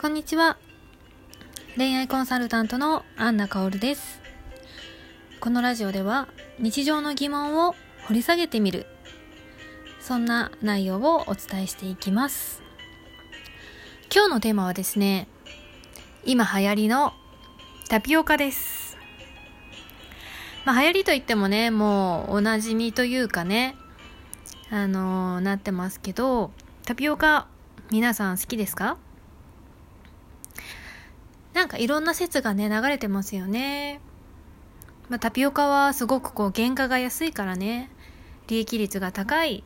[0.00, 0.56] こんにちは。
[1.76, 4.20] 恋愛コンサルタントのアンナカオルです。
[5.40, 6.28] このラジオでは
[6.60, 7.74] 日常の疑問を
[8.06, 8.86] 掘り下げてみる。
[9.98, 12.62] そんな内容をお伝えしていきます。
[14.14, 15.26] 今日のテーマはですね、
[16.24, 17.12] 今流行りの
[17.88, 18.96] タピオカです。
[20.64, 23.74] まあ流行りといってもね、もうおなじみというかね、
[24.70, 26.52] あのーなってますけど、
[26.86, 27.48] タピオカ
[27.90, 28.96] 皆さん好きですか？
[31.58, 34.00] なんかいろんな説がね、流れてますよね。
[35.08, 37.90] まあ、タピオカはすごくこう原価が安いからね、
[38.46, 39.64] 利益率が高い。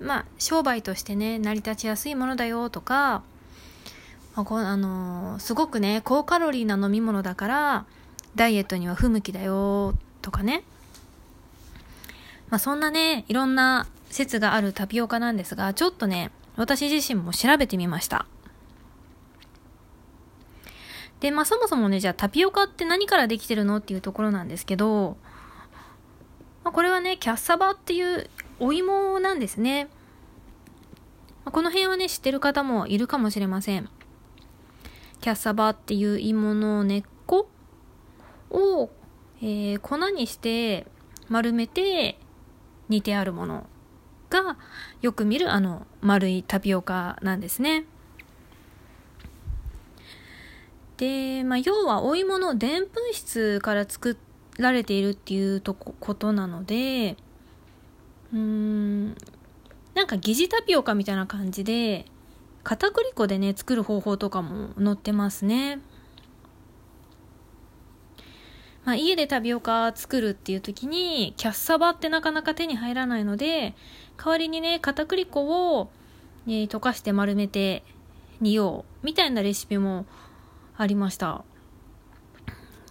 [0.00, 3.22] まあ、商売としてね、成り立ちやすいものだよとか、
[4.34, 7.84] まあこあのーすごくね、高カロリーな飲み物だから、
[8.34, 10.62] ダイエットには不向きだよとかね。
[12.48, 18.24] まあ、そんなね、いろんな説があるタピオカなんですが、ちょっとね、私自身も調べてみました。
[21.20, 25.16] で、まあそもそもね、じゃあタピオカって何からできてるのっていうところなんですけど、
[26.64, 29.84] まあ、これはね、キャッサバっていうお芋なんですね。
[29.84, 29.90] ま
[31.46, 33.88] あ、この辺はね、知ってる方もいるかもしれません。
[35.20, 37.48] キャッサバっていう芋の根っこ
[38.50, 38.90] を、
[39.42, 40.86] えー粉にして
[41.28, 42.18] 丸めて
[42.88, 43.66] 煮てあるもの
[44.28, 44.58] が
[45.00, 47.84] よく見るあの丸いタピオカなんですね。
[51.00, 54.18] で、まあ、要はお芋のでんぷん質から作
[54.58, 57.16] られているっていうとこことなので、
[58.34, 59.16] うーん、
[59.94, 62.04] なんか疑似タピオカみたいな感じで、
[62.64, 65.80] 片栗粉でね、作る方法とかも載ってますね。
[68.84, 73.74] まあ、家でタピオカ作るっていう時に、キャッサバってなかなか手に入らないので、
[74.18, 75.90] 代わりにね、片栗粉を、
[76.46, 77.84] えー溶かして丸めて
[78.42, 80.04] 煮よう、みたいなレシピも
[80.80, 81.44] ありました。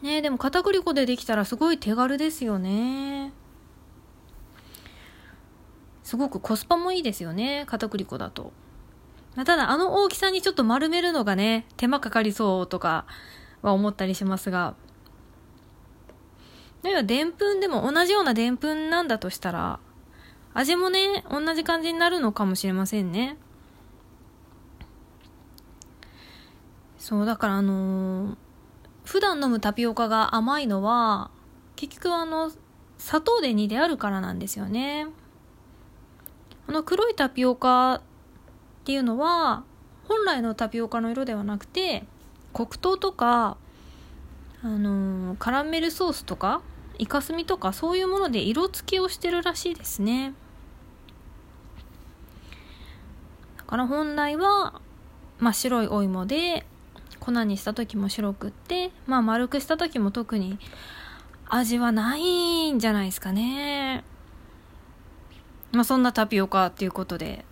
[0.03, 3.33] ねでも片栗粉でできたらすごい手軽ですよね。
[6.03, 8.53] すごくコスパもいいですよね、片栗粉だと。
[9.35, 13.05] ただ、あの大きさにちょっと丸めるのがね、手間かかりそうとか
[13.63, 14.75] は思ったりしますが。
[16.83, 19.79] 要は、でんぷんでも同じようなでんぷんなんだとしたら、
[20.53, 23.37] 味もね、同じ感じになるのかもしれませんね。
[26.99, 28.35] そう、だからあのー
[29.05, 31.31] 普段飲むタピオカが甘いのは、
[31.75, 32.51] 結局あの、
[32.99, 35.07] 砂糖で煮であるからなんですよね。
[36.67, 38.01] あの黒いタピオカっ
[38.83, 39.63] ていうのは、
[40.07, 42.05] 本来のタピオカの色ではなくて、
[42.53, 43.57] 黒糖とか、
[44.61, 46.61] あのーカラメルソースとか、
[46.99, 50.33] イカスミとかそういうもので色付けをしてるらしいですね。
[53.57, 54.81] だから本来は
[55.39, 56.67] 真っ白いお芋で
[57.31, 60.59] 粉にした時も白くって、まあ丸くした時も特に
[61.47, 64.03] 味はないんじゃないですかね。
[65.71, 67.45] まあそんなタピオカっていうことで。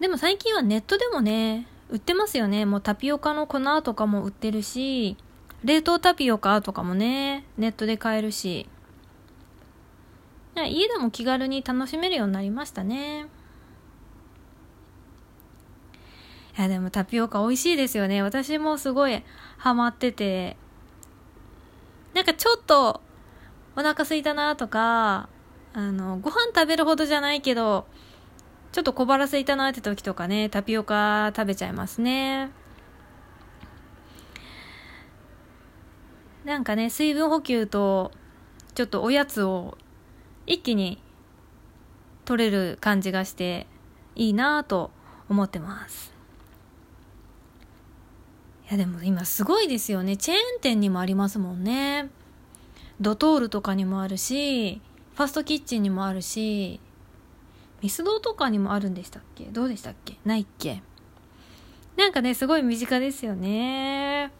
[0.00, 2.64] でも最近はネットでもね、売ってますよね。
[2.64, 5.16] もうタピオカの粉とかも売ってるし、
[5.62, 8.68] 冷凍タピオカとかもね、ネットで買えるし。
[10.56, 13.26] 家でも気軽に楽しめるようになりましたね。
[16.56, 18.22] いや、でもタピオカ美味しいですよね。
[18.22, 19.22] 私もすごい
[19.56, 20.56] ハマってて。
[22.14, 23.00] なんかちょっと
[23.74, 25.28] お腹空いたなとか、
[25.72, 27.86] あの、ご飯食べるほどじゃないけど、
[28.72, 32.50] ちょっと小腹空いたなって時とかね、タピオカ食べちゃいますね。
[36.44, 38.12] なんかね、水分補給と、
[38.74, 39.78] ちょっとおやつを
[40.46, 41.02] 一気に
[42.24, 43.66] 取れる感じがして、
[44.16, 44.90] いいなぁと
[45.28, 46.12] 思ってます。
[48.72, 50.16] やでも今すごいですよね。
[50.16, 52.08] チェーン店にもありますもんね。
[53.00, 54.80] ドトールとかにもあるし、
[55.14, 56.80] ファストキッチンにもあるし、
[57.82, 59.44] ミスドとかにもあるんでしたっけ？
[59.44, 60.16] どうでしたっけ？
[60.24, 60.82] ないっけ？
[61.96, 64.32] なんかね、すごい身近ですよね。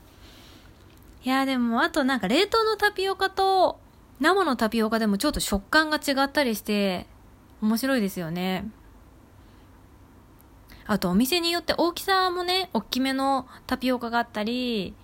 [1.25, 3.79] いやでもあとなんか冷凍のタピオカと
[4.19, 7.07] 生のタピオカでもちょっと食感が違ったりして
[7.61, 8.65] 面白いですよね。
[10.93, 14.95] あとお店によって大きさもね、大きめのタピオカがあったり、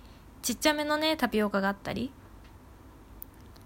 [0.43, 2.11] ちっちゃめのね、タピオカがあったり。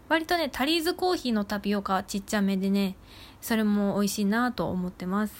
[0.07, 2.95] 割とね、タリーズコーヒーのタピオカはちっちゃめでね、
[3.41, 5.33] それも美味しいなと思ってます。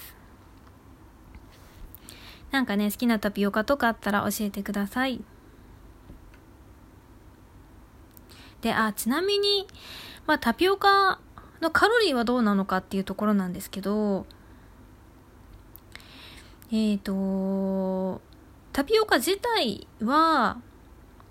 [2.51, 5.24] なんかね、好きなタピオカとかあったら教えてください。
[8.59, 9.69] で、あ、ちなみに、
[10.27, 11.21] まあタピオカ
[11.62, 14.25] のカロリーはどうなのかっていうところなんですけど、
[16.74, 18.20] えっ、ー、と
[18.74, 20.58] タピオカ自体は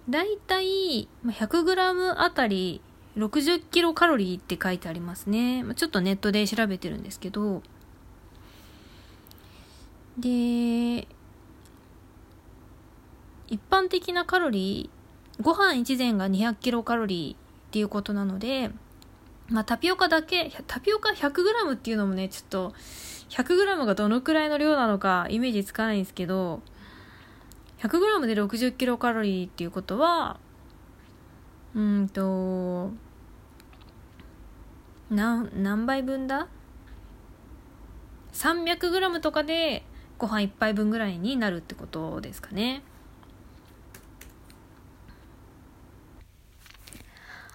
[0.09, 2.81] だいたい 100g あたり
[3.17, 5.65] 60キロカロリーって書いてありますね。
[5.75, 7.63] ちょっとネットで調べてるんですけど、
[10.19, 11.09] で、
[13.49, 18.71] 一般的なカロリー、ご飯一膳が200キロカロリーっていうことなので、
[19.49, 22.73] まあタピオカだけ、タピオカ 100g っていうのもね、ちょっと
[23.33, 26.61] 100g がどのくらいの量なのかイメージつかないんですけど、
[27.79, 30.39] 100g で60キロカロリーっていうことは、
[31.75, 32.91] うんと、
[35.09, 36.49] な、何杯分だ
[38.35, 39.83] ?300g とかで
[40.19, 42.83] ご飯1杯分ぐらいになるってことですかね。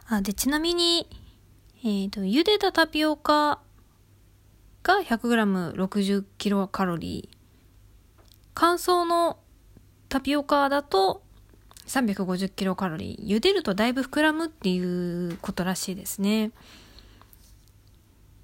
[0.08, 1.08] あ、で、ちなみに、
[1.84, 3.60] えっ、ー、と、茹でたタピオカ
[4.88, 7.38] が 100g60 キロカロリー。
[8.54, 9.38] 乾燥の
[10.08, 11.22] タピオカだと
[11.88, 13.28] 350キロカロリー。
[13.28, 16.52] 茹でるとだいぶ膨らむっていうことらしいですね。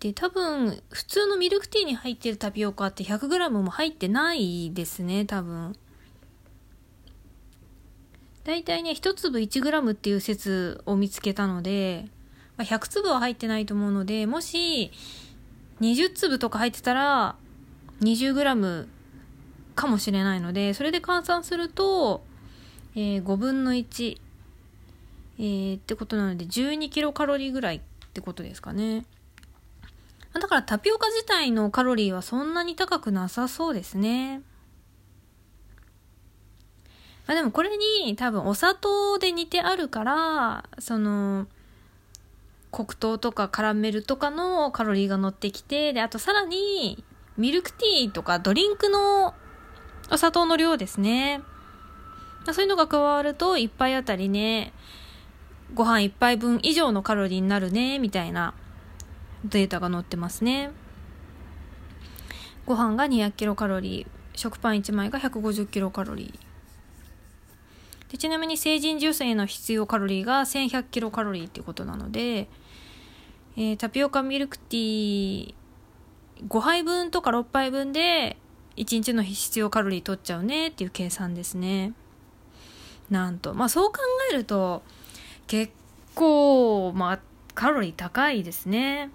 [0.01, 5.73] で、多分、普通のミルクティーに入ってるタピオカって 100g も入ってないですね、多分。
[8.43, 12.09] だいたいね、1粒 1g っていう説を見つけたので、
[12.57, 14.91] まあ、100粒は入ってないと思うので、もし、
[15.81, 17.35] 20粒とか入ってたら、
[18.01, 18.87] 20g
[19.75, 22.23] かもしれないので、それで換算すると、
[22.95, 24.17] えー、5分の1、
[25.39, 27.81] えー、ってことなので12キロカロリーぐらいっ
[28.13, 29.05] てことですかね。
[30.33, 34.41] だからタピオカ自体のカロリーはそんなに高くなさそうですね。
[37.27, 41.47] まあでもこれに多分お砂糖で煮てあるから、その、
[42.73, 47.03] 黒糖とかカラメルとかのカロリーが乗ってきて、で、あとさらに
[47.37, 49.35] ミルクティーとかドリンクの
[50.11, 51.41] お砂糖の量ですね。
[52.51, 54.73] そういうのが加わると、1杯あたりね、
[55.75, 58.55] ご飯1杯分以上のカロリーになるね、みたいな
[59.45, 60.71] データが載ってますね。
[62.65, 68.11] ご飯が200キロカロリー、食パン1枚が150キロカロリー。
[68.11, 72.47] でちなみに成人女性の必要カロリーが1100キロカロリーっていうことなので、
[73.55, 75.53] えー、タピオカミルクティー
[76.47, 78.37] 5杯分とか6杯分で
[78.77, 81.93] 1日の必要カロリー取っちゃうねっていう計算ですね。
[83.09, 83.53] なんと。
[83.53, 83.99] まあそう考
[84.31, 84.81] えると、
[85.47, 85.71] 結
[86.15, 87.19] 構、まあ
[87.53, 89.11] カロリー高いですね。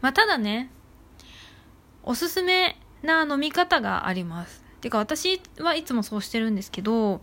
[0.00, 0.70] まあただね、
[2.02, 4.62] おすすめな飲み方があります。
[4.82, 7.20] てか私はいつもそうしてるんですけど、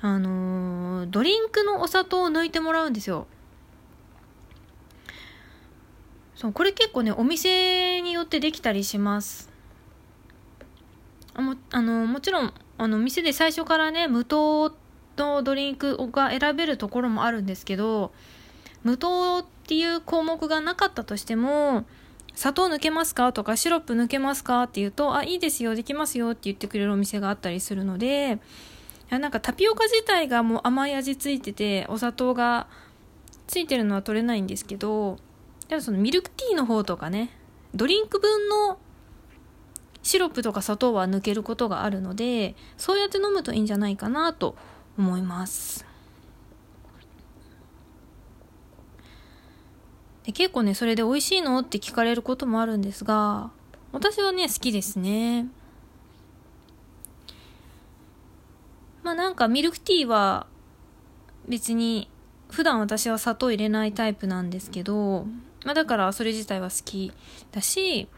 [0.00, 3.26] あのー、ドリンクのお砂糖を抜いてもらうんですよ。
[6.38, 9.50] そう、これ結構ね、お店によってできたりします。
[11.34, 14.74] あもあのもちろんあの店で最初からね無糖
[15.16, 18.12] のドリンクが選べるところもあるんですけど
[18.82, 21.84] 無糖っていう項目がなかったとしても
[22.34, 28.40] 砂糖抜けますかとかシロップ抜けますかって言うとあいいですよできますよって言ってくれるお店があったりするので
[29.10, 32.66] なんかタピオカ自体がもう甘い味ついててお砂糖が
[33.46, 35.18] ついてるのは取れないんですけど
[35.68, 37.30] でもそのミルクティーの方とかね
[37.74, 38.78] ドリンク分の
[40.02, 44.56] シロップとか砂糖は抜けることがあるのでそうやって飲むといいんじゃないかなと
[44.96, 45.84] 思います。
[50.24, 51.58] で結構ねそれで美味しいの？
[51.60, 53.50] って聞かれることもあるんですが
[53.92, 55.48] 私はね好きですね。
[59.02, 60.46] まあなんかミルクティーは
[61.46, 62.10] 別に
[62.50, 65.26] 普段私は砂糖入れないタイプなんですけど、
[65.64, 67.12] まあだからそれ自体は好き
[67.52, 68.08] だし、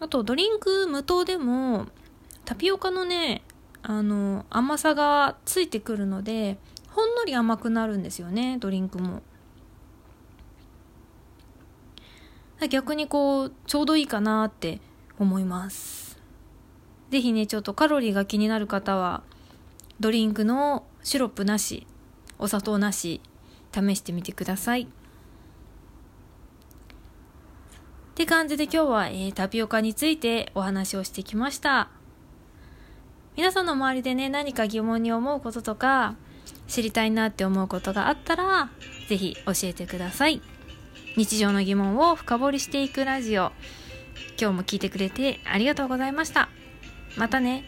[0.00, 1.86] あとドリンク無糖でも
[2.44, 3.42] タピオカのね
[3.82, 6.58] あの甘さがついてくるので
[6.90, 9.22] ほんのり甘くなるんですよねドリンクも
[12.68, 14.80] 逆にこうちょうどいいかなって
[15.18, 16.18] 思います
[17.10, 19.22] 是非ねちょっとカロリーが気になる方は
[20.00, 21.86] ドリンクのシロップなし
[22.38, 23.20] お砂糖なし
[23.72, 24.88] 試してみてください。
[28.12, 31.88] って感じで今日は、えー、タピオカについてお話をしてきました。
[33.36, 36.14] 皆さんの周りでね、何か疑問に思うこととか、
[36.68, 38.68] 知りたいなって思うことがあったら、
[39.08, 40.42] ぜひ教えてください。
[41.16, 43.50] 日常の疑問を深掘りしていくラジオ。
[44.38, 46.50] 今日も聞いてくれてありがとうございました。
[47.16, 47.64] またね。